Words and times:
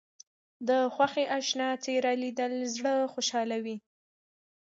د 0.67 0.69
خوښۍ 0.93 1.25
اشنا 1.37 1.69
څېره 1.83 2.13
لیدل 2.23 2.53
زړه 2.75 2.93
خوشحالوي 3.13 3.77